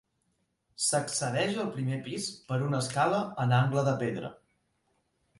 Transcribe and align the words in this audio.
S'accedeix 0.83 1.59
al 1.63 1.67
primer 1.75 1.99
pis 2.07 2.25
per 2.47 2.57
una 2.69 2.79
escala 2.85 3.19
en 3.43 3.53
angle 3.59 3.83
de 3.89 3.93
pedra. 4.05 4.33